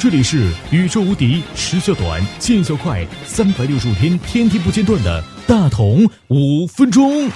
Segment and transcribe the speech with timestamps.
[0.00, 7.30] 这里是宇宙无敌、时效短、见效快、三百六十五天天天不间断的大同五分钟。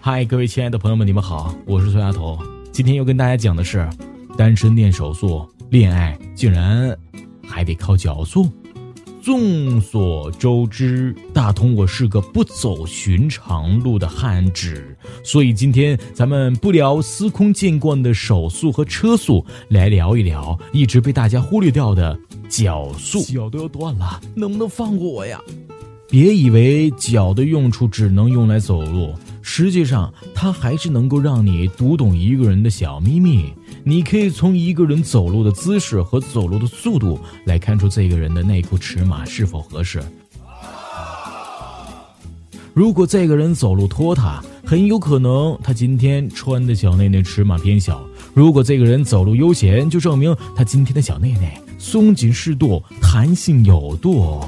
[0.00, 2.38] 嗨，各位亲爱的朋友们，你们好，我是孙丫头。
[2.72, 3.86] 今天要跟大家讲的是，
[4.38, 6.96] 单身练手速，恋爱竟然
[7.46, 8.50] 还得靠脚速。
[9.28, 22.18] 众所周知，大通我是个不走寻常路的汉子，所以今天咱们不聊司空见惯的手速和车速，来聊一聊一直被大家忽略掉的
[22.48, 23.20] 脚速。
[23.20, 25.38] 脚都要断了，能不能放过我呀？
[26.08, 33.52] 别以为脚的用处只能用来走路，实际上它还是能够让你读懂一个人的小秘密。
[33.84, 40.02] 你可以从一个人走路的姿势和走路的速度来看出这个人的内裤尺码是否合适。
[42.74, 47.96] 如果这个人走路拖沓，很有可能他今天穿的小内内尺码偏小；
[48.34, 54.44] 如果这个人走路悠闲，就证明他今天的小内内松紧适度，弹性有度。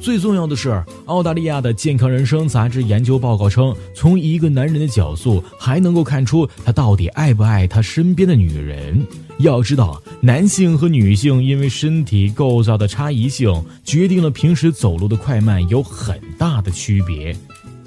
[0.00, 9.06] 最重要的是，澳大利亚的健康人生杂志研究报告称，从一个男人的角度还能够看出他到底爱不爱他身边的女人。
[9.40, 17.36] 要知道，男性和女性因为身体构造的差异性，决定了平时走路的快慢有很大的区别。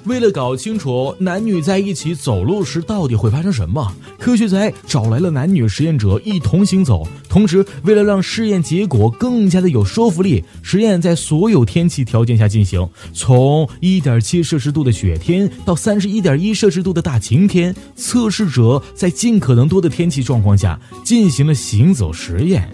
[0.04, 7.06] 为了搞清楚男女在一起走路时到底会发生什么，科学家找来了男女实验者一同行走。
[7.28, 22.68] 同时，为了让试验结果更加的有说服力，实验在所有天气条件下进行，从1.7摄氏度的雪天到31.1摄氏度的大晴天，测试者在尽可能多的天气状况下进行了行走实验。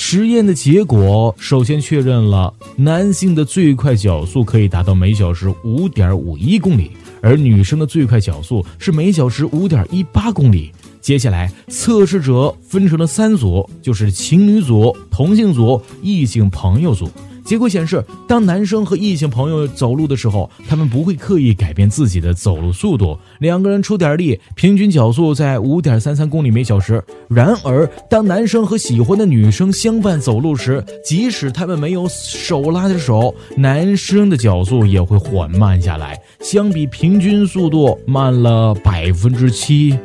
[0.00, 10.70] 实验的结果首先确认了男性的最快角速可以达到每小时五点五一公里，而女生的最快角速是每小时五点一八公里。
[11.00, 17.10] 接下来，测试者分成了三组，就是情侣组、同性组、异性朋友组。
[17.48, 27.02] 结果显示，当男生和异性朋友走路的时候，他们不会刻意改变自己的走路速度，两个人出点力，平均脚速在五点三三公里每小时。
[27.26, 39.98] 然而，当男生和喜欢的女生相伴走路时，即使他们没有手拉着手，男生的脚速也会缓慢下来，相比平均速度慢了百分之七。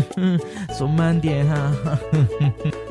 [0.78, 1.98] 走慢点哈。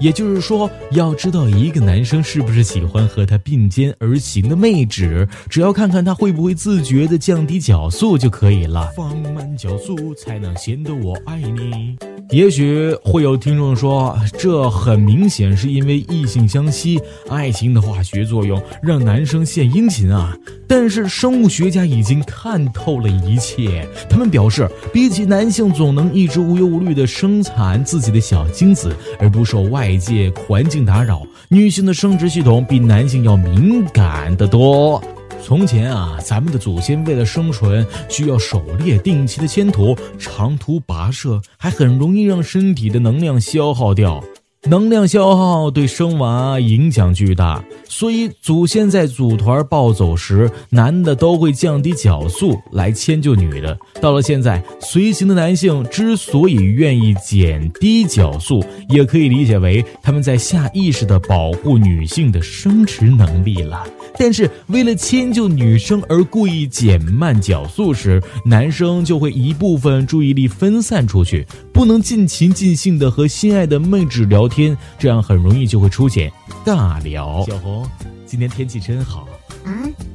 [0.00, 8.90] 也就是说，要知道一个男生是不是喜欢和他并肩而行的妹纸，只要看看他会不会自觉的降低脚速就可以了。
[8.96, 11.96] 放慢脚速才能显得我爱你。
[12.34, 20.36] 也许会有听众说，这很明显是因为异性相吸，爱情的化学作用让男生献殷勤啊。
[20.66, 35.00] 但是生物学家已经看透了一切，他们表示，比起男性总能一直无忧无虑地生产自己的小精子而不受外界环境打扰，女性的生殖系统比男性要敏感得多。
[35.46, 44.24] 从前啊，咱们的祖先为了生存，需要狩猎、定期的迁徒、长途跋涉，还很容易让身体的能量消耗掉。
[44.66, 53.76] 能量消耗对生娃影响巨大，所以祖先在组团暴走时，男的都会降低脚速来迁就女的。
[54.00, 63.86] 到了现在，随行的男性之所以愿意减低脚速，也可以理解为他们在下意识地保护女性的生殖能力了。
[64.16, 76.32] 但是，为了迁就女生而故意减慢脚速时，男生就会一部分注意力分散出去，不能尽情尽兴的和心爱的妹纸聊天，这样很容易就会出现
[76.64, 77.44] 尬聊。
[77.48, 77.84] 小红，
[78.24, 79.28] 今天天气真好
[79.64, 79.74] 啊！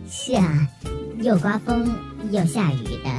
[0.09, 0.68] 是啊，
[1.22, 1.94] 又刮风
[2.31, 3.09] 又下雨的。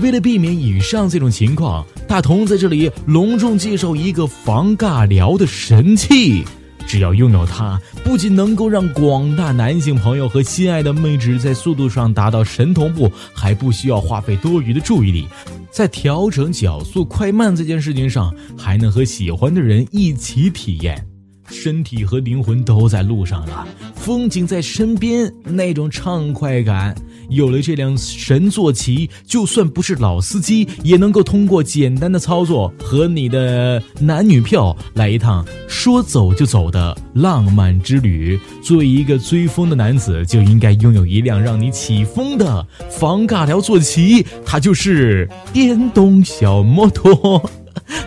[0.00, 6.44] 为了避免以上这种情况，大同在这里隆重介绍一个防尬聊的神器。
[6.86, 15.28] 只要拥有它，不仅能够让广大男性朋友和心爱的妹纸在速度上达到神同步，还不需要花费多余的注意力，
[15.70, 21.09] 在调整角速快慢这件事情上，还能和喜欢的人一起体验。
[21.50, 26.94] 身体和灵魂都在路上了，风景在身边，那种畅快感。
[27.28, 38.36] 有了这辆神坐骑，就算不是老司机，也能够通过简单的操作和你的男女票来一趟说走就走的浪漫之旅。
[38.60, 47.48] 作为一个追风的男子，就应该拥有一辆让你起风的防尬聊坐骑，它就是电动小摩托。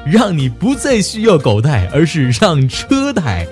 [0.05, 3.47] 让你不再需要狗带，而是让车带。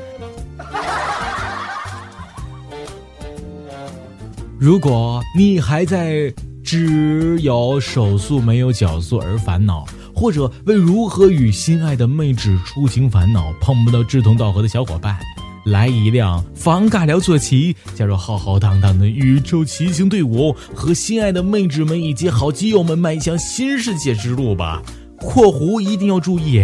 [4.59, 6.31] 如果你还在
[6.63, 15.17] 只有手速没有脚速而烦恼，或者为如何与心爱的妹纸出行烦恼，碰不到志同道合的小伙伴，
[15.65, 24.83] 来一辆防尬聊坐骑，加入浩浩荡荡的宇宙骑行队伍，和心爱的妹纸们以及好基友们迈向新世界之路吧。
[25.21, 26.63] （括弧一定要注意，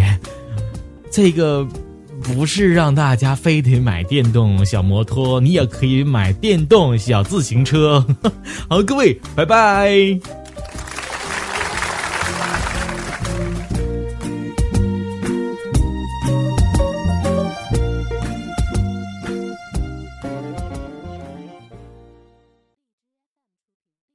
[1.10, 1.66] 这个。
[2.20, 8.04] 不是让大家非得买电动小摩托，你也可以买电动小自行车。
[8.68, 10.18] 好，各位，拜拜。